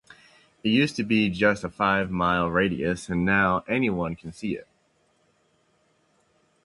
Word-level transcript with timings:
It 0.63 0.69
used 0.69 0.95
to 0.95 1.03
be 1.03 1.29
just 1.29 1.63
a 1.63 1.69
five-mile 1.69 2.49
radius, 2.49 3.07
and 3.07 3.23
now 3.23 3.63
anyone 3.67 4.15
can 4.15 4.31
see 4.33 4.55
it. 4.57 4.67